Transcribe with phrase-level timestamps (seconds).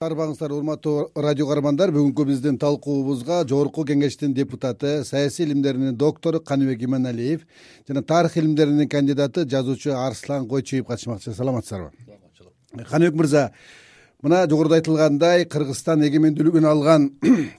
[0.00, 7.42] арбаңыздар урматтуу радио каармандар бүгүнкү биздин талкуубузга жогорку кеңештин депутаты саясий илимдердин доктору каныбек иманалиев
[7.86, 11.34] жана тарых илимдеринин кандидаты жазуучу арслан койчуев катышмакчы.
[11.34, 11.90] Саламатсыздарбы?
[12.88, 13.50] Каныбек мырза
[14.22, 17.10] мына жогоруда айтылгандай кыргызстан эгемендүүлүгүн алган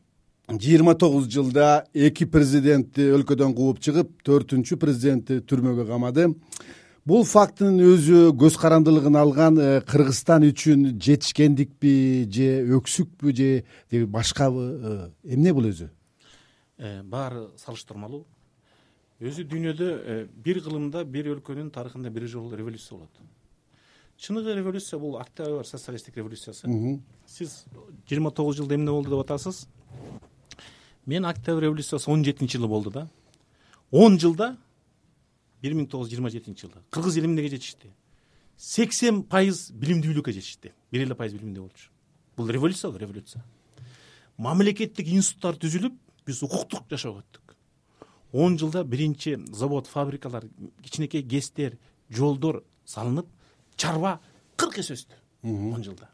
[0.49, 6.31] жыйырма тогуз жылда эки президентти өлкөдөн кууп чыгып төртүнчү президентти түрмөгө камады
[7.07, 11.93] бул фактынын өзү көз карандылыгын алган э, кыргызстан үчүн жетишкендикпи
[12.29, 15.89] же өксүкпү же башкабы э, эмне бул өзү?
[16.77, 18.23] Э, баары салыштырмалуу.
[19.21, 19.89] Өзү дүйнөдө
[20.45, 23.21] бир кылымда бир өлкөнүн тарыхында бир жолу революция болот.
[24.17, 26.67] Чыныгы революция бул октябрь социалисттик революциясы.
[27.25, 27.65] Сиз
[28.09, 29.67] жыйырма тогуз жылда эмне болду деп атасыз?
[31.05, 33.07] Мен октябрь революциясы он жетинчи жылы болду да.
[33.89, 34.57] Он жылда
[35.61, 36.81] бир миң тогуз жүз жыйырма жетинчи жылы.
[36.89, 37.91] Кыргыз эли эмнеге жетишти
[38.61, 41.89] сексен пайыз билимдүүлүккө жетишти бир эле пайыз билимдүү болчу.
[42.37, 43.43] Бул революция го революция.
[44.37, 47.55] Мамлекеттик институттар түзүлүп биз укуктук жашоого өттүк.
[48.33, 50.45] Он жылда биринчи завод фабрикалар
[50.83, 51.77] кичинекей гэстер
[52.09, 53.27] жолдор салынып
[53.75, 54.19] чарба
[54.55, 56.09] кырк эсе өстү он жылда.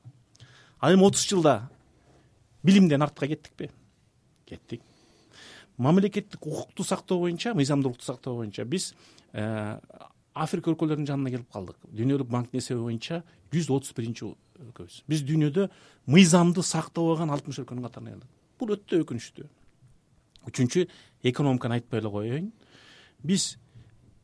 [0.80, 1.70] Ал эми отуз жылда
[2.64, 3.70] билимден артка кеттикпи
[4.46, 4.82] кеттик.
[5.78, 8.94] Мамлекеттик укукту сактоо боюнча мыйзамдуулукту сактоо боюнча биз
[9.34, 11.78] африка өлкөлөрүнүн жанына келип калдык.
[11.92, 15.04] Дүйнөлүк банктын эсеби боюнча жүз отуз биринчи өлкөбүз.
[15.10, 15.68] Биз дүйнөдө
[16.14, 18.30] мыйзамды сактабаган алтымыш өлкөнүн катарына келдик.
[18.60, 19.48] Бул өтө өкүнүчтүү.
[20.50, 20.86] Үчүнчү
[21.28, 22.52] экономиканы айтпай эле коеюн.
[23.24, 23.58] Биз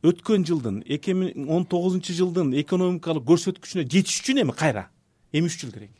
[0.04, 4.88] өткөн жылдын эки миң он тогузунчу жылдын экономикалык көрсөткүчүнө жетиш үчүн эми кайра?
[5.32, 5.92] Эми үч жыл керек.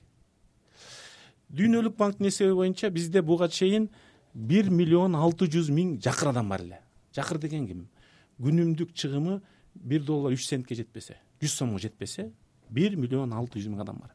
[1.55, 3.91] Дүйнөлүк банктын эсеби боюнча бизде буга чейин
[4.35, 6.81] бир миллион алты жүз миң жакыр адам бар эле.
[7.15, 7.87] Жакыр деген ким
[8.41, 9.41] күнүмдүк чыгымы
[9.75, 12.31] бир доллар үч центке жетпесе жүз сомго жетпесе
[12.71, 14.15] бир миллион алты жүз миң адам бар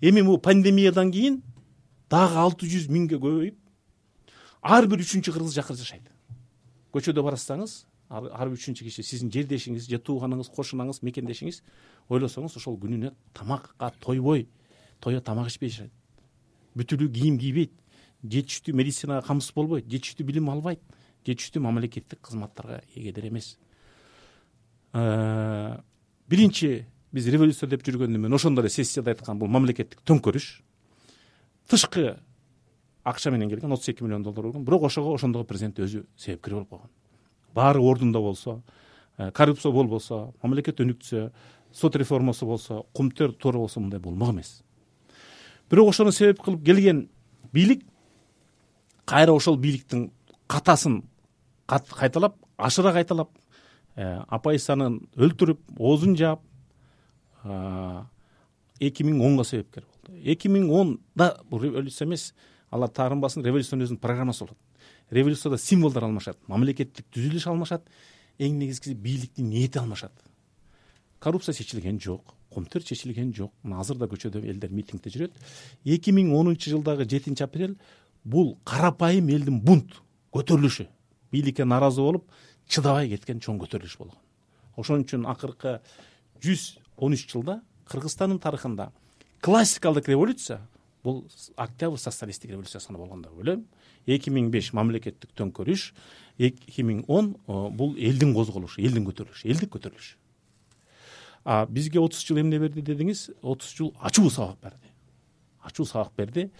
[0.00, 1.42] эле эми бул пандемиядан кийин
[2.10, 3.56] дагы алты жүз миңге көбөйүп
[4.62, 6.08] ар бир үчүнчү кыргыз жакыр жашайт.
[6.94, 11.62] Көчөдө барсаңыз ар бир үчүнчү киши сиздин жердешиңиз же тууганыңыз кошунаңыз мекендешиңиз
[12.10, 14.46] ойлосоңуз ошол күнүнө тамакка тойбой
[15.00, 15.92] тое тамак ичпей жашайт.
[16.76, 17.72] Бүтүлүү кийим кийбейт
[18.24, 20.82] жетиштүү медицинага камсыз болбойт жетиштүү билим албайт
[21.26, 23.56] жетиштүү мамлекеттик кызматтарга ээлер эмес.
[24.92, 25.78] Э,
[26.28, 30.46] биринчи биз революция деп жүргөндө мен ошондо эле сессияда айткам бул мамлекеттик төңкөрүш
[31.70, 32.16] тышкы
[33.04, 36.70] акча менен келген отуз эки миллион доллар болгон бирок ошого ошондого президент өзү себепкер болуп
[36.70, 36.90] калган
[37.54, 38.62] баары ордунда болсо
[39.18, 41.30] э, коррупция болбосо мамлекет өнүксө
[41.72, 44.62] сот реформасы болсо кумтөр туура болсо мындай болмок эмес.
[45.70, 47.08] Бирок ошону себеп кылып келген
[47.52, 47.84] бийлик
[49.04, 50.10] кайра ошол бийликтин
[50.46, 51.02] катасын
[51.66, 53.30] кайталап ашыра кайталап
[53.96, 56.42] э, апайсанын өлтүрүп оозун жаап
[58.80, 60.18] эки миң онго себепкер болду.
[60.22, 62.32] Эки миң онда бул революция эмес
[62.70, 64.58] алар таарынбасын революциянын өзүнүн программасы болот.
[65.10, 67.86] Революцияда символдор алмашат мамлекеттик түзүлүш алмашат
[68.38, 70.12] эң негизгиси бийликтин ниети алмашат.
[71.18, 75.32] Коррупция чечилген жок кумтөр чечилген жок мына азыр да көчөдө элдер митингде жүрөт.
[75.84, 77.76] Эки миң онунчу жылдагы жетинчи апрель
[78.24, 80.00] бул карапайым элдин бунт
[80.34, 80.88] көтөрүлүшү
[81.36, 82.30] бийликке нааразы болуп
[82.68, 84.18] чыдабай кеткен чоң көтөрүлүш болгон.
[84.76, 85.78] Ошон үчүн акыркы
[86.42, 87.60] жүз он үч жылда
[87.90, 88.90] кыргызстандын тарыхында
[89.44, 90.60] классикалык революция
[91.04, 91.24] бул
[91.56, 93.66] октябрь социалисттик революция саналып болгон деп ойлойм.
[94.06, 95.92] Эки миң беш мамлекеттик төңкөрүш
[96.38, 100.16] эки миң он бул элдин козголушу элдин көтөрүлүшү элдик көтөрүлүш
[101.46, 103.30] а бизге отуз жыл эмне берди дедиңиз?
[103.42, 104.90] отуз жыл ачуу сабак берди.
[105.62, 106.50] Ачуу сабак берди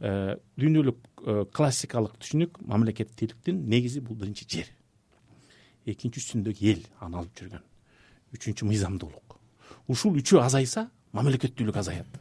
[0.00, 4.68] дүйнөлүк э, классикалык түшүнүк мамлекеттүүлүктүн негизи бул биринчи жер.
[5.86, 7.62] Экинчи үстүндөгү эл аны алып жүргөн.
[8.36, 9.38] Үчүнчү мыйзамдуулук.
[9.88, 12.20] Ушул үчөө азайса мамлекеттүүлүк азаят.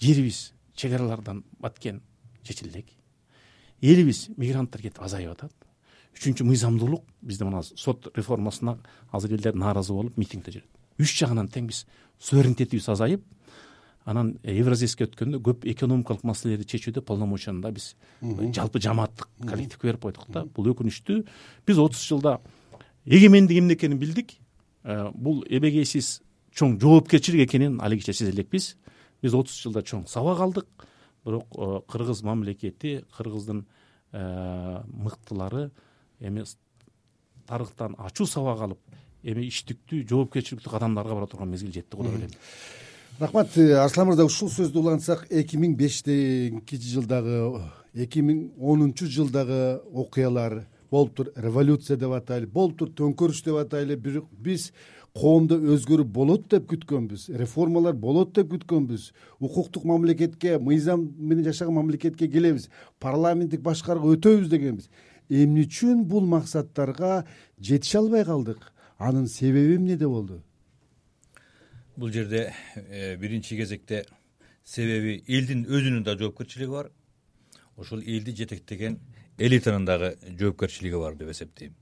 [0.00, 2.00] Жерибиз чек аралардан баткен
[2.42, 2.90] чечиле элек
[3.82, 5.52] элибиз мигранттар кетип азайып атат.
[6.14, 8.76] Үчүнчү мыйзамдуулук бизде мына сот реформасына
[9.10, 10.68] азыр элдер нааразы болуп митингде жүрөт.
[11.00, 11.84] Үч жагынан тең биз
[12.20, 13.24] суверенитетибиз азайып
[14.08, 20.26] анан евразийскке өткөндө көп экономикалык маселелерди чечүүдө полномочияны да биз жалпы жамааттык коллективге берип койдук
[20.28, 20.44] да.
[20.44, 21.22] Бул өкүнүчтүү.
[21.66, 22.40] Биз отуз жылда
[23.04, 24.34] эгемендик эмне экенин билдик.
[24.82, 26.20] Э, бул эбегейсиз
[26.54, 28.76] чоң жоопкерчилик экенин алигиче сезе элекпиз
[29.22, 29.34] биз.
[29.34, 30.88] Отуз жылда чоң сабак алдык.
[31.24, 33.66] Бирок э, кыргыз мамлекети кыргыздын
[34.12, 35.70] э, мыктылары
[36.18, 36.44] эми
[37.46, 38.80] тарыхтан ачуу сабак алып
[39.22, 42.34] эми иштиктүү жоопкерчиликтүү кадамдарга бара турган мезгил жетти го деп
[43.18, 49.80] рахмат э, арслан мырза ушул сөздү улантсак эки миң бештинки жылдагы эки миң онунчу жылдагы
[49.92, 54.70] окуялар болуптур революция деп атайлы болуптур төңкөрүш деп атайлы бирок биз
[55.14, 57.28] коомдо өзгөрүү болот деп күткөнбүз.
[57.36, 59.10] Реформалар болот деп күткөнбүз.
[59.40, 62.70] Укуктук мамлекетке мыйзам менен жашаган мамлекетке келебиз.
[62.98, 64.88] Парламенттик башкарууга өтөбүз дегенбиз.
[65.28, 67.26] Эмне үчүн бул максаттарга
[67.60, 68.72] жетише албай калдык?
[68.98, 70.40] Анын себеби эмнеде болду
[71.96, 74.04] бул жерде э, биринчи кезекте
[74.64, 76.90] себеби элдин өзүнүн да жоопкерчилиги бар.
[77.76, 78.98] Ошол элди жетектеген
[79.38, 81.74] элитанын дагы жоопкерчилиги бар деп эсептейм.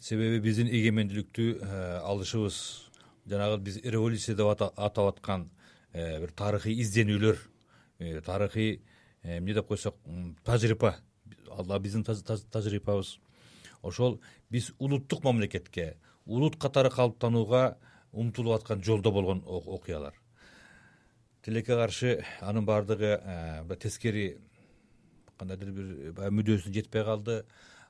[0.00, 2.88] Себеби биздин эгемендүүлүктү э, алышыбыз
[3.28, 5.48] жанагы биз революция деп атап аткан
[5.92, 7.38] э, бир тарыхый изденүүлөр
[8.24, 8.82] тарыхый
[9.22, 9.96] эмне деп койсок
[10.44, 10.96] тажрыйба
[11.50, 13.18] ал биздин тажрыйбабыз
[13.82, 14.20] ошол
[14.50, 17.76] биз улуттук мамлекетке улут катары калыптанууга
[18.12, 20.14] умтулуп аткан жолдо болгон окуялар.
[21.42, 24.38] Тилекке каршы анын баардыгы э, тескери
[25.38, 27.44] кандайдыр бир баягы мүдөөсүнө жетпей калды.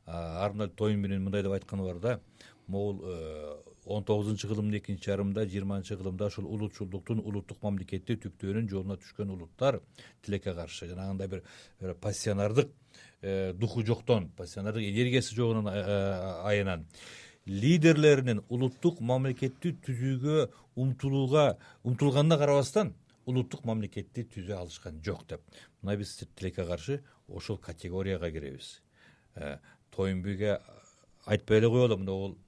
[0.06, 2.20] Арнольд тойн менен мындай деп айтканы бар да.
[2.66, 3.56] Могул э,
[3.86, 9.80] он тогузунчу кылымдын экинчи жарымында жыйырманчы кылымда ушул улутчулдуктун улуттук мамлекетти түптөөнүн жолуна түшкөн улуттар
[10.24, 10.88] тилекке каршы.
[10.90, 12.72] Жанагындай бир пассионардык
[13.22, 16.86] э, духу жоктон пассионардык энергиясы жогунан аянан
[17.48, 22.92] лидерлеринин улуттук мамлекетти түзүүгө умтулууга умтулганына карабастан
[23.28, 25.40] улуттук мамлекетти түзө алышкан жок деп.
[25.82, 28.80] Мына биз тилекке каршы ошол категорияга киребиз.
[29.34, 29.58] Э,
[29.90, 30.60] тойнбиге
[31.24, 32.38] айтпай эле коелу мына бул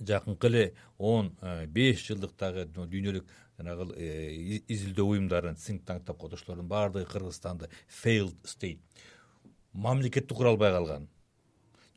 [0.00, 3.26] жакынкы эле он э, беш жылдыктагы дүйнөлүк
[3.58, 8.80] жанагы э, изилдөө уюмдарын синк танк деп коет баардыгы кыргызстанды failed state.
[9.72, 11.08] Мамлекетти кура албай калган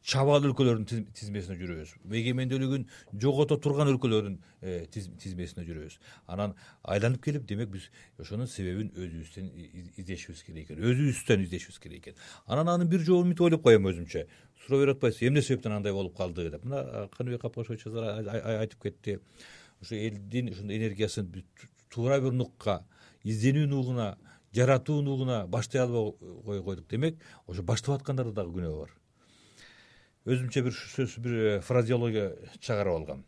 [0.03, 1.91] чабал өлкөлөрдүн тизмесине жүрөбүз.
[2.07, 2.85] Эгемендүүлүгүн
[3.19, 5.97] жогото турган өлкөлөрдүн э, тизмесине жүрөбүз.
[6.31, 9.49] Анан айланып келип демек биз ошонун себебин өзүбүздөн
[9.99, 10.79] издешибиз керек экен.
[10.79, 12.21] Өзүбүздөн издешибиз керек экен.
[12.47, 14.25] Анан анын бир жолун мынтип ойлоп коем өзүмчө.
[14.65, 15.27] Суроо берип атпайсызбы?
[15.27, 16.63] Эмне себептен андай болуп калды деп.
[16.63, 19.19] Мына каныбек капкошович айтып кетти.
[19.81, 21.29] Ушу элдин ушундай энергиясын
[21.91, 22.81] туура бир нукка
[23.23, 24.15] изденүү нугуна
[24.55, 26.87] жаратуу нугуна баштай албай койдук.
[26.89, 28.99] Демек ошо баштап аткандарда дагы күнөө бар
[30.25, 33.25] өзүмчө бир сөз бир э, фразеология чыгарып алгам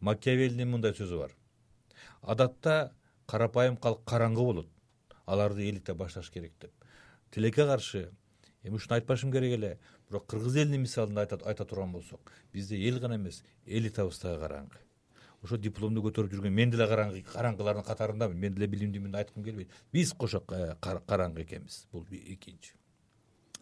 [0.00, 1.34] макиавеллинин мындай сөзү бар.
[2.22, 2.92] Адатта
[3.30, 4.68] карапайым калк караңгы болот.
[5.26, 6.72] Аларды элита башташ керек деп.
[7.30, 8.10] Тилекке каршы
[8.62, 9.78] эми ушуну айтпашым керек эле
[10.08, 14.82] бирок кыргыз элинин мисалында айта турган болсок бизде эл гана эмес элитабыз дагы караңгы.
[15.42, 18.38] Ошо дипломду көтөрүп жүргөн мен деле караңгылардын катарындамын.
[18.38, 19.70] Мен деле билимдүүмүн айткым келбейт.
[19.92, 21.86] Биз кошо э, караңгы экенбиз.
[21.92, 22.74] Бул экинчи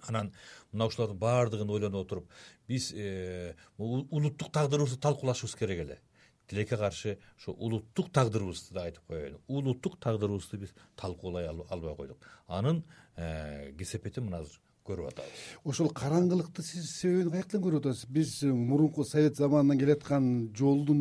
[0.09, 0.33] анан
[0.73, 2.29] мына ушулардын баардыгын ойлоно отуруп
[2.69, 6.01] биз э, улуттук тагдырыбызды талкуулашыбыз керек эле.
[6.47, 9.39] Тилекке каршы ушу улуттук тагдырыбызды да айтып коеюн.
[9.49, 12.19] Улуттук тагдырыбызды биз талкуулай албай койдук.
[12.47, 12.85] Анын
[13.17, 15.45] э, кесепетин мына азыр көрүп атабыз.
[15.65, 18.09] Ошол караңгылыкты сиз себебин каяктан көрүп атасыз?
[18.13, 21.01] Биз мурунку совет заманынан келаткан жолдун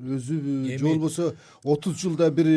[0.00, 1.26] өзүбү же болбосо
[1.64, 2.48] отуз жылда бир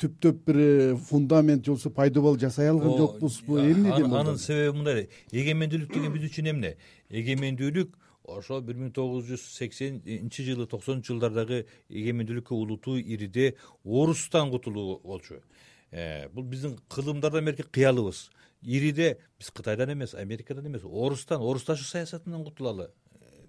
[0.00, 0.60] түптөп бир
[1.08, 6.52] фундамент же болбосо пайдубал жасай алган жокпузбу эмне анын себеби мындай эгемендүүлүк деген биз үчүн
[6.54, 6.76] эмне?
[7.10, 7.92] Эгемендүүлүк
[8.24, 13.54] ошо бир миң тогуз жүз сексенинчи жылы токсонунчу жылдардагы эгемендүүлүккө улутуу ириде
[13.84, 15.42] орустан кутулуу болчу.
[15.90, 18.30] Э, бул биздин кылымдардан берки кыялыбыз.
[18.62, 22.90] Ириде биз кытайдан эмес америкадан эмес орустан орусташуу саясатынан кутулалы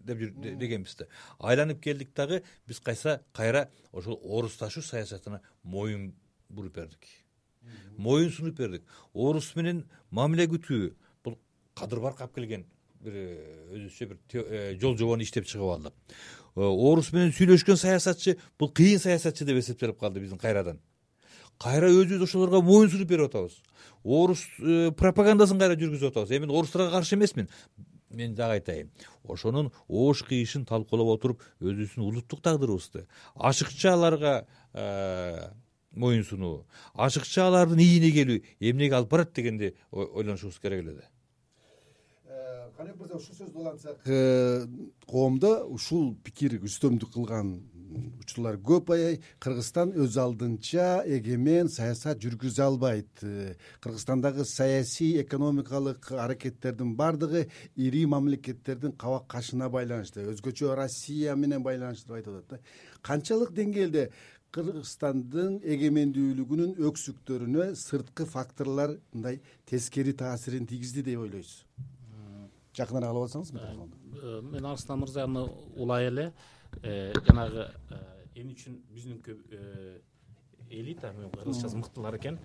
[0.04, 1.08] деп дегенбиз да.
[1.40, 6.14] Айланып келдик дагы биз кайса кайра ошол орусташуу саясатына моюн
[6.50, 7.08] буруп бердик.
[7.98, 8.84] Моюн сунуп бердик.
[9.14, 10.94] Орус менен мамиле күтүү.
[11.24, 11.40] Бул
[11.76, 12.66] кадыр барк келген
[13.04, 13.36] бир э,
[13.76, 19.02] өзүбүзчө бир э, жол жобону иштеп чыгып алды э, орус менен сүйлөшкөн саясатчы бул кыйын
[19.04, 20.80] саясатчы деп эсептелип калды биздин кайрадан.
[21.62, 23.60] Кайра өзүбүз ошолорго моюн сунуп берип атабыз.
[24.04, 24.46] Орус
[25.00, 26.32] пропагандасын кайра жүргүзүп атабыз.
[26.32, 27.50] Эми мен орустарга каршы эмесмин
[28.14, 28.92] мен дагы айтайын.
[29.24, 35.50] Ошонун оош кыйышын талкуулап отуруп өзүбүздүн улуттук тагдырыбызды ашыкча аларга э,
[35.92, 36.66] моюн сунуу.
[36.94, 41.10] Ашыкча алардын ийине келүү эмнеге алып барат дегенди ойлонушубуз керек эле да.
[42.26, 44.66] Э, каныбек мырза ушул сөздү улантсак э,
[45.08, 47.56] коомдо ушул пикир үстөмдүк кылган
[48.22, 49.20] учурлар көп аябай.
[49.44, 53.24] Кыргызстан өз алдынча эгемен саясат жүргүзө албайт.
[53.84, 62.22] Кыргызстандагы саясий экономикалык аракеттердин баардыгы ири мамлекеттердин кабак кашына байланыштуу өзгөчө россия менен байланыштуу деп
[62.22, 62.60] айтып атат да.
[63.02, 64.10] Канчалык деңгээлде
[64.54, 71.64] кыргызстандын эгемендүүлүгүнүн өксүктөрүнө сырткы факторлор мындай тескери таасирин тийгизди деп ойлойсуз.
[72.78, 75.46] Жакыныраак алып алсаңыз э, мен арыстан мырзаны
[75.76, 76.26] улай эле.
[76.30, 80.00] Э, жанагы э, эмне үчүн биздинкү э,
[80.70, 82.40] элита кыргызчасы мыктылар экен.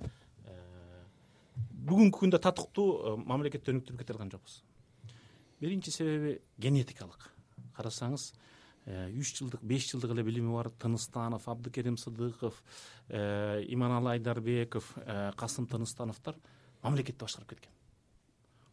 [1.88, 4.61] Бүгүнкү күндө татыктуу мамлекетти өнүктүрүп кете алган жокпуз.
[5.61, 7.30] Биринчи себеби генетикалык.
[7.78, 8.28] Карасаңыз
[8.85, 10.70] э, үч жылдык беш жылдык эле билими бар.
[10.70, 12.62] Тыныстанов абдыкерим сыдыков
[13.08, 14.92] э, иманалы айдарбеков
[15.37, 16.37] касым тыныстановдор
[16.82, 17.73] мамлекетти башкарып кеткен.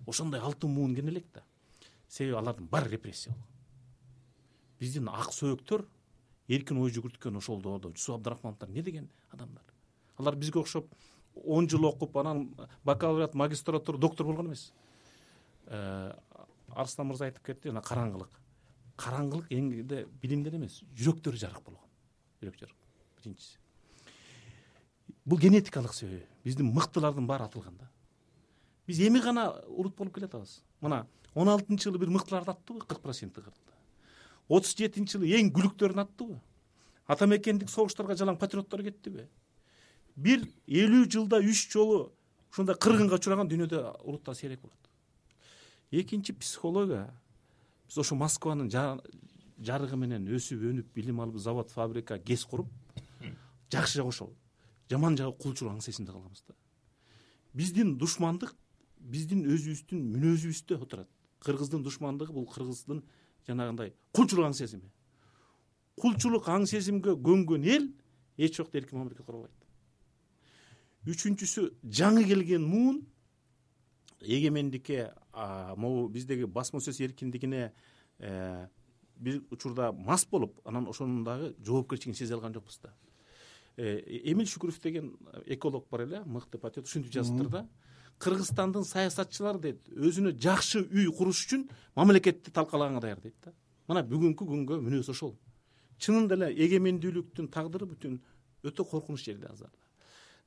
[0.05, 1.43] Ошондой алтын муун кене элек да.
[2.09, 3.54] Себеби алардын баары репрессия болгон
[4.79, 5.85] биздин ак сөөктөр
[6.47, 7.91] эркин ой жүгүрткөн ошол доордо.
[7.95, 9.63] Жусуп абдрахмановдор эмне деген адамдар?
[10.17, 10.87] Алар бизге окшоп
[11.43, 14.73] он жыл окуп анан бакалавриат магистратура доктор болгон эмес.
[15.65, 16.13] Э,
[16.69, 18.39] арслан мырза айтып кетти жана караңгылык
[18.99, 21.83] караңгылык эңде билимден эмес жүрөктөрү жарык болгон.
[22.41, 22.75] Жүрөк жарык.
[23.17, 23.57] Биринчиси.
[25.25, 26.23] Бул генетикалык себеби.
[26.43, 27.89] Биздин мыктылардын баары атылган да.
[28.87, 30.61] Биз эми гана улут болуп келатабыз.
[30.81, 33.74] Мына он алтынчы жылы бир мыктыларды аттыбы кырк проценти кырды
[34.47, 36.39] отуз жетинчи жылы эң күлүктөрүн аттыбы
[37.07, 39.27] ата мекендик согуштарга жалаң патриоттор кеттиби
[40.15, 42.11] бир элүү жылда үч жолу
[42.55, 44.79] ушундай кыргынга учураган дүйнөдө улуттар сейрек болот.
[45.91, 47.09] Экинчи психология.
[47.87, 48.69] Биз ошо москванын
[49.59, 52.71] жарыгы менен өсүп өнүп билим алып завод фабрика гэс куруп
[53.71, 54.31] жакшы жагы ошол
[54.89, 56.55] жаман жагы кулчулук аң сезимде калганбыз да.
[57.53, 58.55] Биздин душмандык
[58.99, 61.09] биздин өзүбүздүн мүнөзүбүздө отурат.
[61.43, 63.03] Кыргыздын душмандыгы бул кыргыздын
[63.47, 64.89] жанагындай кулчулук аң сезими.
[65.99, 67.91] Кулчулук аң сезимге көнгөн эл
[68.37, 69.65] эч убакта эркин мамлекет кура албайт
[71.05, 73.03] үчүнчүсү жаңы келген муун
[74.21, 75.11] эгемендикке
[75.77, 77.71] могу биздеги басма сөз эркиндигине
[78.19, 78.67] э,
[79.15, 82.93] бир учурда мас болуп анан ошонун дагы жоопкерчилигин сезе алган жокпуз да.
[83.77, 85.13] Э, эмил шүкүров деген
[85.45, 87.67] эколог бар эле мыкты патриот ушинтип жазыптыр да
[88.19, 93.53] кыргызстандын саясатчылары дейт өзүнө жакшы үй куруш үчүн мамлекетти талкалаганга даяр дейт да.
[93.87, 95.35] Мына бүгүнкү күнгө мүнөз ошол.
[96.01, 98.15] Чынында эле эгемендүүлүктүн тагдыры бүтүн
[98.65, 99.69] өтө коркунуч жерде азыр.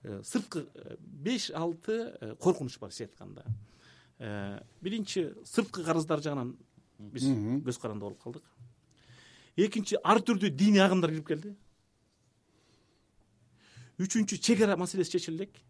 [0.03, 3.45] Э, сырткы э, беш алты э, коркунуч бар сиз айтканда.
[4.81, 6.57] Биринчи сырткы карыздар жагынан
[6.99, 8.43] биз көз каранды болуп калдык.
[9.57, 11.55] Экинчи ар түрдүү диний агымдар кирип келди.
[13.99, 15.61] Үчүнчү чек ара маселеси чечиле элек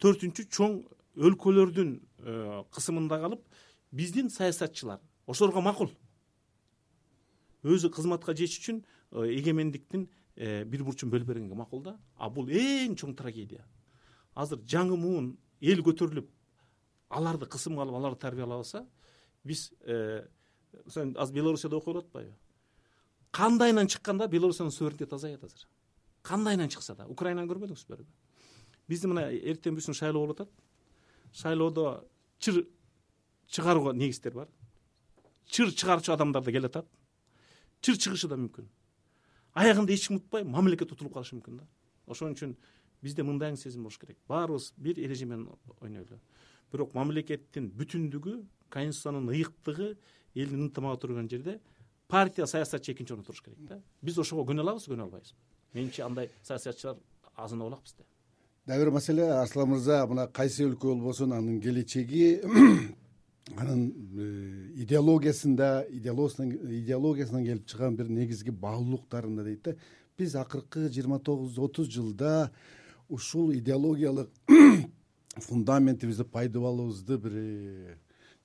[0.00, 0.80] төртүнчү чоң
[1.20, 3.42] өлкөлөрдүн э, кысымында калып
[3.92, 5.90] биздин саясатчылар ошолорго макул.
[7.62, 11.98] Өзү кызматка жетиш үчүн э, эгемендиктин э, бир бурчун бөлүп бергенге макул да.
[12.16, 13.66] А бул эң чоң трагедия.
[14.34, 16.30] Азыр жаңы муун эл көтөрүлүп
[17.10, 18.86] аларды кысымга алып аларды тарбиялабаса
[19.44, 22.32] биз азыр белоруссияда окуп атпайбы
[23.30, 25.68] кандайынан чыкканда белоруссиянын суверенитети азаят азыр.
[26.22, 28.04] Кандайынан чыкса да украинаны көрбөдүңүзбү
[28.88, 30.50] биздин мына эртең буюрсун шайлоо болуп атат
[31.32, 32.04] шайлоодо
[32.38, 32.66] чыр
[33.48, 34.48] чыгарууга негиздер бар.
[35.46, 36.86] Чыр чыгаруучу адамдар да келатат.
[37.80, 38.68] Чыр чыгышы да мүмкүн.
[39.54, 41.66] Аягында эч ким утпай мамлекет утулуп калышы мүмкүн да.
[42.06, 42.56] Ошон үчүн
[43.02, 44.18] бизде мындай сезим болуш керек.
[44.28, 45.48] Баарыбыз бир эреже менен
[45.80, 46.20] ойнойлу
[46.72, 48.36] бирок мамлекеттин бүтүндүгү
[48.70, 49.94] конституциянын ыйыктыгы
[50.34, 51.58] элдин ынтымагы турган жерде
[52.08, 53.80] партия саясатчы экинчи орунда туруш керек да.
[54.02, 55.38] Биз ошого көнө алабызбы көнө албайбызбы
[55.74, 56.98] менимче андай саясатчылар
[57.34, 58.06] азынаап элак бизде
[58.70, 62.38] дагы бир маселе арслан мырза мына кайсы өлкө болбосун анын келечеги
[63.58, 63.80] анын
[64.14, 69.74] э, идеологиясында идеологиясынан келип чыккан бир негизги баалуулуктарында дейт да.
[70.16, 72.52] Биз акыркы жыйырма тогуз отуз жылда
[73.08, 74.30] ушул идеологиялык
[75.48, 77.96] фундаментибизди пайдубалыбызды бир э,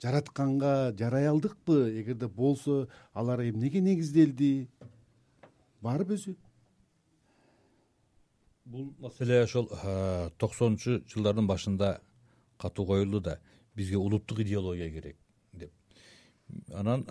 [0.02, 2.00] жаратканга жарай алдыкпы?
[2.00, 4.68] Эгерде болсо алар эмнеге негизделди?
[5.80, 6.34] Барбы өзү
[8.66, 9.42] бул маселе.
[9.44, 9.68] Ошол
[10.38, 12.00] токсонунчу жылдардын башында
[12.58, 13.38] катуу коюлду да
[13.76, 15.16] бизге улуттук идеология керек
[15.52, 15.72] деп.
[16.74, 17.06] Анан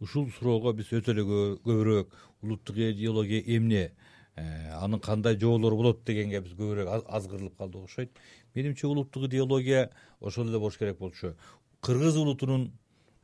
[0.00, 3.92] ушул суроого биз өтө эле көбүрөөк улуттук идеология эмне
[4.36, 8.10] э, анын кандай жоолору болот дегенге биз көбүрөөк азгырылып калдык окшойт.
[8.54, 11.36] Менимче улуттук идеология ошол эле болуш керек болчу.
[11.80, 12.72] Кыргыз улутунун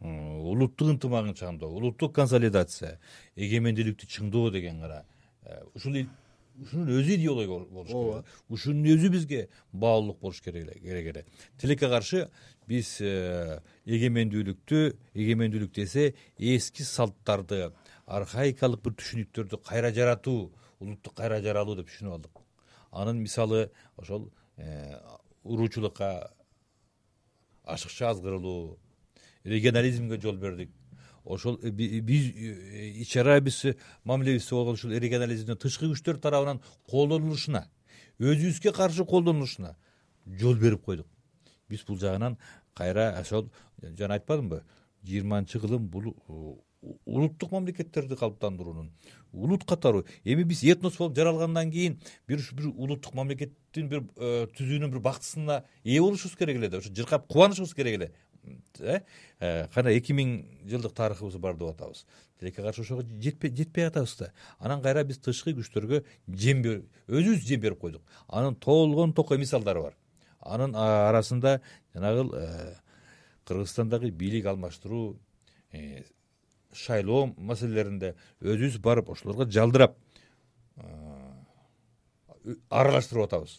[0.01, 2.99] улуттук ынтымагын чаңдоо улуттук консолидация
[3.35, 5.05] эгемендүүлүктү чыңдоо деген гана
[5.43, 5.97] э, ушул
[6.63, 11.25] ушунун өзү идеология болуш керек ушунун өзү бизге баалуулук болуш керек эле.
[11.59, 12.29] Тилекке каршы
[12.69, 14.81] биз э, эгемендүүлүктү
[15.15, 17.71] эгемендүүлүк десе эски салттарды
[18.07, 20.51] архаикалык бир түшүнүктөрдү кайра жаратуу
[20.81, 22.43] улутту кайра жаралуу деп түшүнүп алдык.
[22.91, 24.99] Анын мисалы ошол э,
[25.45, 26.33] уруучулукка
[27.65, 28.79] ашыкча азгырылуу
[29.45, 30.71] регионализмге жол бердик
[31.29, 33.65] ошол э, биз э, ич биз
[34.05, 37.67] мамилебизде болгон ушул регионализмдин тышкы күчтөр тарабынан колдонулушуна
[38.19, 39.77] өзүбүзгө каршы колдонулушуна
[40.27, 41.07] жол берип койдук.
[41.69, 42.39] Биз бул жагынан
[42.75, 43.51] кайра ошол
[43.83, 44.65] жана айтпадымбы
[45.05, 46.55] жыйырманчы кылым бул э,
[47.05, 48.93] улуттук мамлекеттерди калыптандыруунун
[49.33, 50.05] улут катары.
[50.25, 54.05] Эми биз этнос болуп жаралгандан кийин бир бир улуттук мамлекеттин бир
[54.57, 58.13] түзүүнүн бир бактысына ээ болушубуз керек эле да ошо жыркап кубанышыбыз керек эле
[58.81, 59.01] э,
[59.41, 60.33] э кана эки миң
[60.69, 62.05] жылдык тарыхыбыз бар деп атабыз.
[62.41, 64.33] Тилекке каршы ошого жетпей атабыз да.
[64.59, 68.03] Анан кайра биз тышкы күчтөргө жем өзүбүз жем берип койдук.
[68.29, 69.97] Анын толгон токой мисалдары бар.
[70.41, 71.61] Анын арасында
[71.95, 72.75] жанагыл э,
[73.45, 75.19] кыргызстандагы бийлик алмаштыруу
[75.73, 76.05] э,
[76.73, 79.97] шайлоо маселелеринде өзүбүз барып ошолорго жалдырап
[82.71, 83.59] аралаштырып атабыз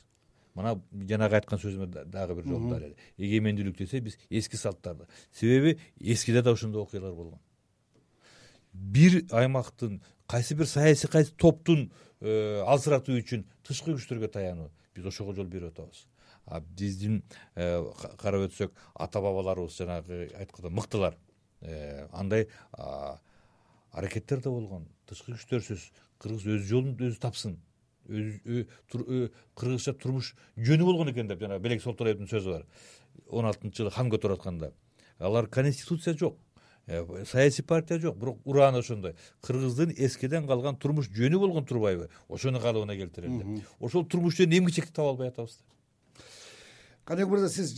[0.60, 0.75] мына
[1.08, 5.08] жанагы айткан сөзүмө дагы бир жолу далил эгемендүүлүк десе биз эски салттарды.
[5.32, 7.39] Себеби эскиде да ошондой окуялар болгон.
[8.74, 15.34] Бир аймактын кайсы бир саясий кайсы топтун э, алсыратуу үчүн тышкы күчтөргө таянуу биз ошого
[15.34, 16.06] жол берип атабыз.
[16.46, 17.24] А биздин
[17.56, 17.80] э,
[18.20, 21.18] карап өтсөк ата бабаларыбыз жанагы айткандай мыктылар.
[21.62, 22.50] Э, андай
[23.92, 24.88] аракеттер да болгон.
[25.08, 25.89] Тышкы күчтөрсүз.
[26.20, 27.58] Кыргыз өз жолун өзү тапсын
[29.56, 32.66] кыргызча турмуш жөнү болгон экен деп жанагы белек солтораевдин сөзү бар.
[33.30, 34.74] Он алтынчы жылы хан көтөрүп атканда
[35.20, 36.38] алар конституция жок
[36.88, 39.16] э, саясий партия жок бирок урааны ошондой.
[39.42, 43.68] Кыргыздын эскиден калган турмуш жөнү болгон турбайбы ошону калыбына келтирели деп.
[43.80, 45.63] Ошол турмуш жөнүндө эмгичекти чекти таба албай атабыз да
[47.10, 47.74] каныбек мырза сиз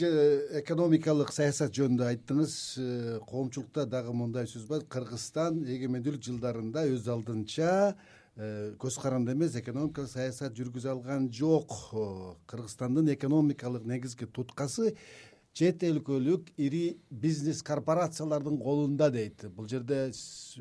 [0.60, 2.56] экономикалык саясат жөнүндө айттыңыз.
[2.78, 4.84] Э, коомчулукта дагы мындай сөз бар.
[4.84, 11.74] Кыргызстан эгемендүүлүк жылдарында өз алдынча Э, көз каранды эмес экономикалык саясат жүргүзө алган жок.
[12.48, 14.96] Кыргызстандын экономикалык негизги туткасы
[15.54, 19.44] чет өлкөлүк ири бизнес корпорациялардын колунда дейт.
[19.52, 20.14] Бул жерде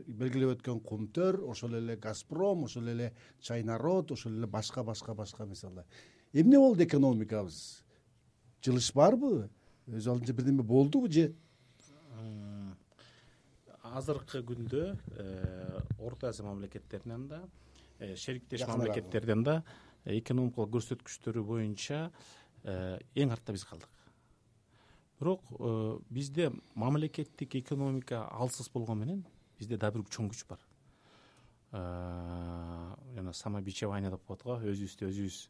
[0.06, 5.84] белгилеп өткөн кумтөр ошол эле газпром ошол эле чайнарод ошол эле башка башка башка мисалы
[6.32, 7.84] эмне болду экономикабыз?
[8.62, 9.48] Жылыш барбы?
[9.86, 11.34] Өз алдынча бирдеме болдубу же
[13.96, 14.82] азыркы күндө
[15.16, 17.40] э, орто азия мамлекеттеринен да
[17.98, 19.62] э, шериктеш мамлекеттерден да
[20.04, 22.10] э, экономикалык көрсөткүчтөрү боюнча
[22.62, 23.88] эң артта биз калдык.
[25.20, 25.46] Бирок
[26.12, 29.24] бизде мамлекеттик экономика алсыз болгону менен
[29.58, 30.60] бизде дагы бир чоң күч бар.
[31.72, 35.40] Жана самообичевание деп коет го өзүбүздү өзүбүз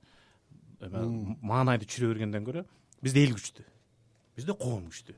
[0.87, 2.65] эме маанайды түшүрө бергенден көрө
[3.03, 3.67] бизде эл күчтүү
[4.37, 5.17] бизде коом күчтүү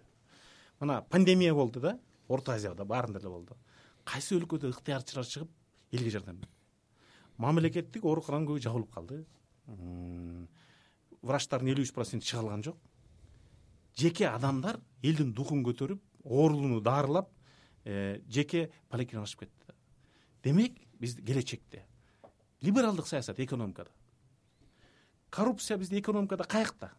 [0.82, 1.96] мына пандемия болду да
[2.28, 3.56] орто азияда баарында эле болду.
[4.04, 5.50] Кайсы өлкөдө ыктыярчылар чыгып
[5.92, 6.52] элге жардам берди?
[7.38, 9.24] Мамлекеттик оорукананын көбү жабылып калды.
[11.22, 12.78] Врачтардын элүү үч проценти чыга алган жок.
[13.96, 17.30] Жеке адамдар элдин духун көтөрүп оорууну дарылап
[17.85, 19.76] э, жеке поликлиникага ачып кетти.
[20.42, 21.85] Демек биз келечекте.
[22.61, 23.90] Либералдык саясат экономикада.
[25.30, 26.92] Коррупция бизде экономикада каякта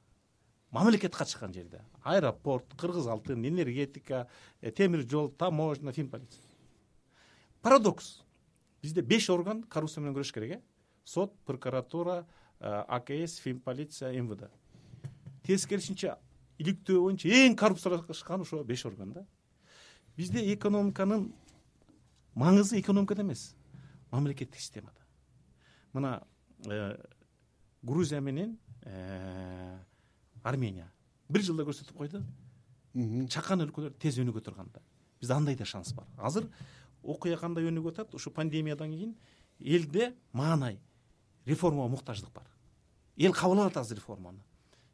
[0.73, 1.81] мамлекет катышкан жерде.
[2.03, 4.27] Аэропорт кыргыз алтын энергетика
[4.59, 6.41] э, темир жол таможня фин полиция.
[7.61, 8.23] Парадокс.
[8.81, 10.61] Бизде беш орган коррупция менен күрөшүш керек э?
[11.05, 12.25] Сот прокуратура
[12.59, 14.49] э, акс фин полиция мвд
[15.43, 16.15] тескерисинче
[16.57, 19.25] иликтөө боюнча эң коррупциялашкан ошо беш орган да.
[20.17, 21.33] Бизде экономиканын
[22.35, 23.53] маңызы экономикада эмес
[24.11, 25.05] мамлекеттик системада.
[25.93, 26.23] Мына
[26.65, 26.97] э,
[27.83, 28.57] грузия менен
[30.43, 30.91] армения.
[31.29, 32.23] Бир жылда көрсөтүп койду.
[33.29, 34.81] Чакан өлкөлөр тез өнүгө турган да
[35.23, 36.05] бизде андай да шанс бар.
[36.17, 36.49] Азыр
[37.01, 39.15] окуя кандай өнүгүп атат ушу пандемиядан кийин
[39.59, 40.79] элде маанай
[41.45, 42.47] реформага муктаждык бар.
[43.15, 44.43] Эл кабыл алат азыр реформаны.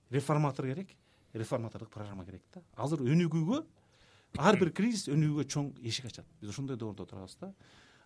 [0.10, 0.96] Реформатор керек
[1.34, 2.62] реформатордук программа керек да.
[2.76, 3.64] Азыр өнүгүүгө
[4.38, 6.26] ар бир кризис өнүгүүгө чоң эшик ачат.
[6.42, 7.54] Биз ошондой доордо турабыз да.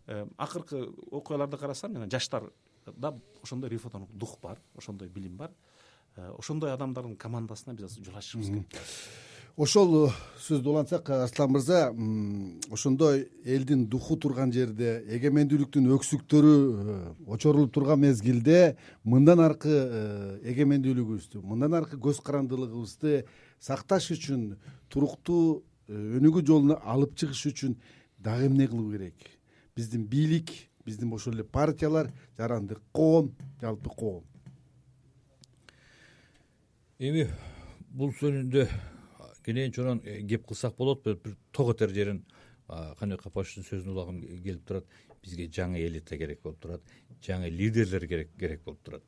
[0.08, 5.52] Э, акыркы окуяларды карасам жана жаштарда ошондой реформалык дух бар ошондой билим бар
[6.16, 8.82] ошондой адамдардын командасына биз азыр жол ачышыбыз керек.
[9.56, 11.92] Ошол э, сөздү улантсак арслан мырза
[12.74, 16.96] ошондой элдин духу турган жерде эгемендүүлүктүн өксүктөрү э,
[17.28, 19.70] очорулуп турган мезгилде мындан аркы
[20.42, 23.28] эгемендүүлүгүбүздү мындан аркы көз карандылыгыбызды
[23.62, 24.56] сакташ үчүн
[24.90, 27.78] туруктуу өнүгүү жолуна алып чыгыш үчүн
[28.18, 29.18] дагы эмне кылуу керек?
[29.76, 30.50] Биздин бийлик
[30.86, 34.24] биздин ошол эле партиялар жарандык коом жалпы коом
[37.04, 37.24] эми
[37.92, 38.64] бул жөнүндө
[39.44, 42.22] кенен чонон э, кеп кылсак болот бир ток этер жерин
[42.68, 44.86] каныбек капашовичтин сөзүн улагым келип турат.
[45.24, 49.04] Бизге жаңы элита керек болуп турат жаңы лидерлер керек болуп турат.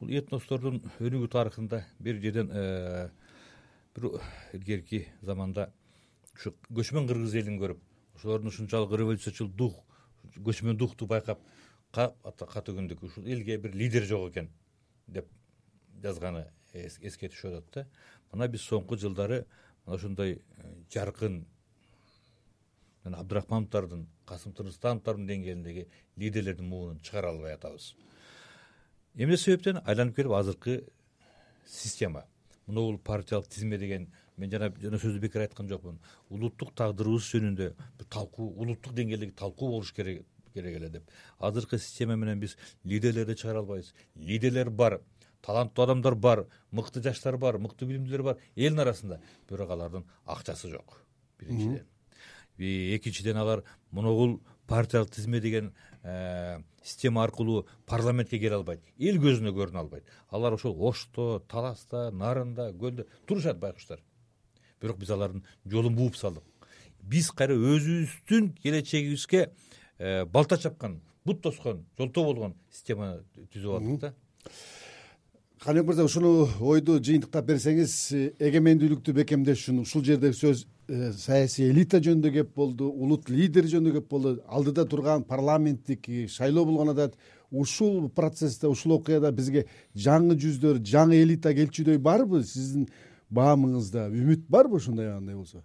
[0.00, 3.10] Бул этностордун өнүгүү тарыхында бир жерден э,
[3.94, 4.08] бир
[4.54, 5.68] илгерки заманда
[6.34, 7.84] ушу көчмөн кыргыз элин көрүп
[8.16, 9.84] ошолордун ушунчалык революциячыл дух
[10.38, 11.44] көчмөн духту байкап
[11.92, 14.48] катуу күндүк ушул элге бир лидер жок экен
[15.06, 15.28] деп
[16.02, 17.86] жазганы эске түшүп атат да.
[18.32, 19.44] Мына биз соңку жылдары
[19.84, 21.44] мына ушундай э, жаркын
[23.04, 27.94] жана абдрахмановдордун касым тыныстановдордун деңгээлиндеги лидерлердин муунун чыгара албай атабыз.
[29.14, 30.82] Эмне себептен айланып келип азыркы
[31.66, 32.24] система.
[32.66, 35.98] Моногул партиялык тизме деген мен жана жана сөздү бекер айткан жокмун.
[36.30, 41.10] Улуттук тагдырыбыз жөнүндө бир талкуу улуттук деңгээлдеги талкуу болуш керек керек эле деп.
[41.38, 43.92] Азыркы система менен биз лидерлерди чыгара албайбыз.
[44.14, 45.00] Лидерлер бар
[45.42, 48.38] таланттуу адамдар бар мыкты жаштар бар мыкты билимдүүлөр бар.
[48.56, 51.02] Элдин арасында бирок алардын акчасы жок.
[51.38, 51.86] Биринчиден.
[52.58, 58.80] Экинчиден алар моногул партиялык тизме деген э, система аркылуу парламентке келе албайт.
[58.98, 60.04] Эл көзүнө көрүнө албайт.
[60.30, 64.00] Алар ошол ошто таласта нарында көлдө турушат байкуштар.
[64.80, 66.44] Бирок биз алардын жолун бууп салдык.
[67.02, 69.48] Биз кайра өзүбүздүн келечегибизге
[69.98, 74.14] э, балта чапкан бут тоскон жолтоо болгон системаны түзүп алдык да
[75.62, 77.92] каныбек мырза ушуну ойду жыйынтыктап берсеңиз
[78.42, 83.92] эгемендүүлүктү бекемдеш үчүн ушул жерде сөз э, саясий элита жөнүндө кеп болду улут лидери жөнүндө
[84.00, 87.06] кеп болду алдыда турган парламенттик шайлоо болгондо да
[87.52, 92.42] ушул процессте ушул окуяда бизге жаңы жүздөр жаңы элита келчүдөй барбы?
[92.42, 92.88] Сиздин
[93.30, 95.62] баамыңызда үмүт барбы ушундай андай болсо?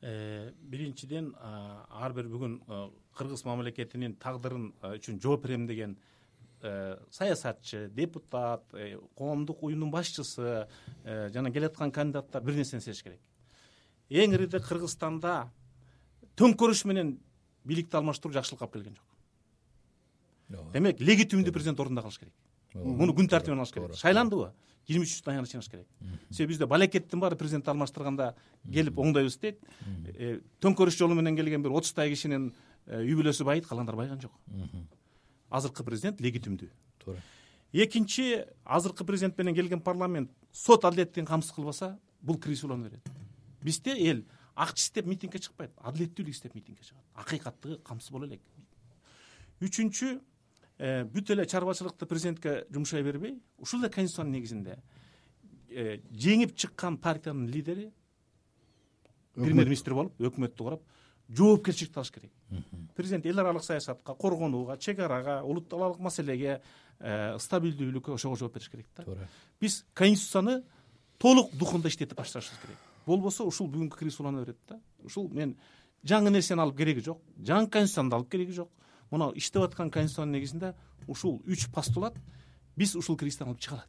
[0.00, 2.86] Э, биринчиден ар бир бүгүн э,
[3.18, 6.07] кыргыз мамлекетинин тагдырын үчүн жооп берем деген Э,
[6.60, 10.66] саясатчы депутат э, коомдук уюмдун башчысы
[11.04, 13.20] э, жана келаткан кандидаттар бир нерсени сезиш керек.
[14.10, 15.50] Эң ириде кыргызстанда
[16.36, 17.18] төңкөрүш менен
[17.64, 20.62] бийликти алмаштыруу жакшылыкка алып келген жок.
[20.72, 22.34] Демек легитимдүү президент ордунда калыш керек.
[22.74, 23.94] Муну күн тартибине алыш керек.
[24.00, 24.52] Шайландыбы?
[24.88, 25.86] Жыйырма үчүнчү аяныч чыгыш керек.
[26.30, 28.32] Себеби бизде балекеттин баары президентти алмаштырганда
[28.72, 29.60] келип оңдойбуз дейт.
[30.64, 32.54] Төңкөрүш жолу менен келген бир отуздай кишинин
[32.88, 34.32] үй бүлөсү байыйт калгандары байыган жок
[35.50, 36.68] азыркы президент легитимдүү.
[37.04, 37.22] Туура.
[37.72, 43.08] Экинчи азыркы президент менен келген парламент сот адилеттин камсыз кылбаса бул кризис улана берет.
[43.62, 47.04] Бизде эл акча издеп митингге чыкпайт адилеттүүлүк издеп митингге чыгат.
[47.14, 48.40] Акыйкаттыгы камсыз боло элек.
[49.60, 50.20] Үчүнчү
[50.78, 54.78] э, бүт эле чарбачылыкты президентке жумшай бербей ушул эле конституциянын негизинде
[55.68, 57.90] э, жеңип чыккан партиянын лидери
[59.34, 60.82] премьер министр болуп өкмөттү курап
[61.28, 62.32] жоопкерчиликти алыш керек.
[62.96, 66.60] Президент эл аралык саясатка коргонууга чек арага улуттук маселеге
[66.98, 69.04] э, стабилдүүлүккө ошого жооп бериш керек да.
[69.04, 69.28] Туура.
[69.60, 70.62] Биз конституцияны
[71.18, 72.78] толук духунда иштетип башташыбыз керек.
[73.06, 74.80] Болбосо ушул бүгүнкү кризис улана берет да.
[75.04, 75.56] Ушул мен
[76.04, 78.70] жаңы нерсени алып кереги жок жаңы конституцияны да алып кереги жок.
[79.10, 80.74] Мына иштеп аткан конституциянын негизинде
[81.06, 82.16] ушул үч постулат
[82.76, 83.88] биз ушул кризистен алып чыга алат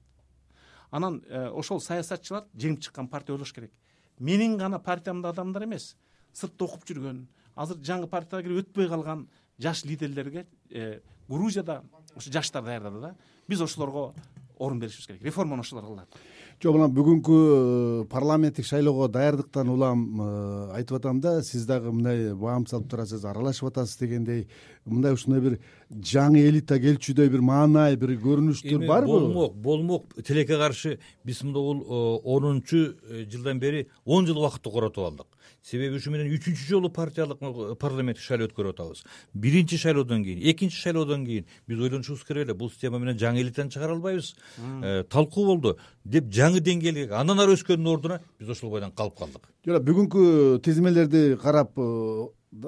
[0.92, 3.72] анан э, ошол саясатчылар жеңип чыккан партия ойлош керек.
[4.20, 5.96] Менин гана партиямдын адамдары эмес
[6.40, 7.26] сыртта окуп жүргөн.
[7.60, 9.28] Азыр жаңы партияга кирип өтпөй калган
[9.60, 11.84] жаш лидерлерге э, грузияда
[12.16, 13.16] ушу жаштар даярдады да.
[13.48, 14.14] Биз ошолорго
[14.58, 15.24] орун беришибиз керек.
[15.24, 16.20] Реформаны ошолор кылат.
[16.60, 22.34] Жок мына бүгүнкү э, парламенттик шайлоого даярдыктан улам э, айтып атам да сиз дагы мындай
[22.36, 24.48] баам салып турасыз аралашып атасыз дегендей
[24.86, 25.58] мындай ушундай бир
[25.90, 30.14] жаңы элита келчүдөй бир маанай бир көрүнүштөр барбы болмок болмок.
[30.20, 31.86] Тилекке каршы биз могул
[32.24, 32.98] онунчу
[33.32, 37.40] жылдан бери он жыл убакытты коротуп алдык себеби ушу менен үчүнчү жолу партиялык
[37.80, 39.04] парламенттик шайлоо өткөрүп атабыз.
[39.34, 43.72] Биринчи шайлоодон кийин экинчи шайлоодон кийин биз ойлонушубуз керек эле бул система менен жаңы элитаны
[43.72, 44.36] чыгара албайбыз.
[44.84, 45.78] Э, талкуу болду.
[46.06, 49.50] Деп жаңы деңгээлге андан ары өскөндүн ордуна биз ошол бойдон калып калдык.
[49.66, 52.28] Жок бүгүнкү тизмелерди карап э,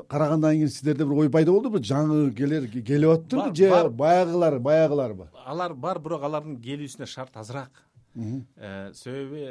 [0.10, 5.74] карагандан кийин сиздерде бир ой пайда болдубу жаңы келер келип атыптырбы же баягылар баягыларбы алар
[5.74, 7.86] бар бирок алардын келүүсүнө шарт азыраак.
[8.16, 9.48] Э, себеби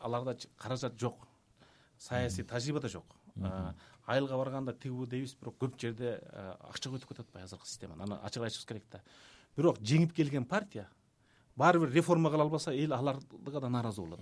[0.00, 1.27] аларда каражат жок
[1.98, 3.04] саясий тажрыйба да жок.
[4.06, 6.16] Айылга барганда тигүү дейбиз бирок көп жерде
[6.70, 9.02] акчага өтүп кетип атпайбы азыркы системаны аны ачык айтышыбыз керек да.
[9.56, 10.88] Бирок жеңип келген партия
[11.56, 14.20] баары бир реформа кыла албаса эл аларга да нааразы болот.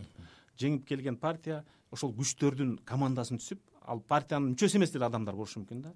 [0.58, 5.82] Жеңип келген партия ошол күчтөрдүн командасын түзүп ал партиянын мүчөсү эмес деле адамдар болушу мүмкүн
[5.82, 5.92] да.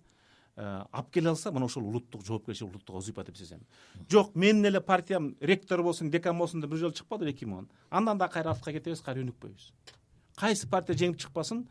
[0.56, 3.60] Алып келе алса мына ошол улуттук жоопкерчилик улуттук вазыйфа деп сезем.
[4.10, 8.18] Жок менин эле партиям ректор болсун декан болсун деп бир жолу чыкпадыбы эки миң андан
[8.18, 9.72] да кайра артка кетебиз кайра өнүкпөйбүз
[10.40, 11.66] кайсы партия жеңип чыкпасын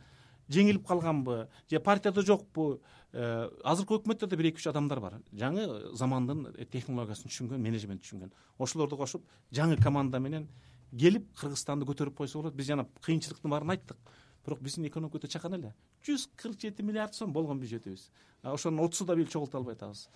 [0.50, 2.82] жеңилип калганбы же партияда жокпу
[3.14, 5.20] э, азыркы өкмөттө да бир эки үч адамдар бар.
[5.32, 8.34] Жаңы замандын технологиясын түшүнгөн менеджментти түшүнгөн.
[8.58, 10.48] Ошолорду кошуп жаңы команда менен
[10.92, 12.58] келип кыргызстанды көтөрүп койсо болот.
[12.58, 13.98] Биз жана кыйынчылыктын баарын айттык.
[14.46, 15.74] Бирок биздин экономика өтө чакан эле.
[16.06, 18.10] Жүз кырк жети миллиард сом болгон бюджетибиз.
[18.42, 20.08] Ошонун отузу да быйыл чогулта албай атабыз.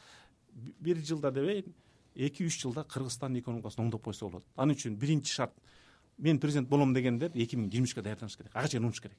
[0.54, 1.76] Бир жылда дебейин
[2.16, 4.46] эки үч жылда кыргызстандын экономикасын оңдоп койсо болот.
[4.56, 5.54] Ал үчүн биринчи шарт
[6.18, 9.18] мен президент болом дегендер эки миң жыйырма үчкө даярданыш керек ага чейин унуш керек.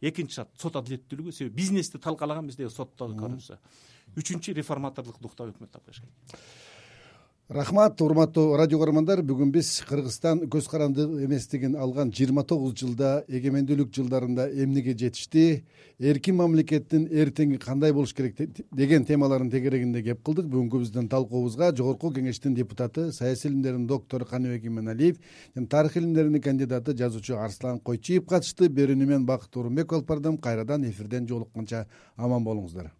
[0.00, 3.58] Экинчи шарт сот адилеттүүлүгү себеби бизнести талкалаган биздеги соттогу коррупция.
[4.16, 6.40] Үчүнчү реформатордук духта өкмөт алып келиш керек
[7.50, 13.90] рахмат урматтуу радио көрөрмандар бүгүн биз кыргызстан көз каранды эместигин алган жыйырма тогуз жылда эгемендүүлүк
[13.96, 15.64] жылдарында эмнеге жетишти?
[15.98, 18.38] Эркин мамлекеттин эртеңи кандай болуш керек
[18.70, 20.46] деген темалардын тегерегинде кеп кылдык.
[20.46, 25.18] Бүгүнкү биздин талкуубузга жогорку кеңештин депутаты саясий илимдердин доктору каныбек иманалиев
[25.56, 28.68] жана тарых илимдеринин кандидаты жазуучу арслан койчиев катышты.
[28.68, 30.38] Берүүнү мен бакыт оорунбеков алып бардым.
[30.38, 32.92] Кайрадан эфирден жолукканча аман болуңуздар